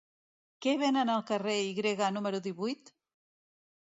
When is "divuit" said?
2.49-2.95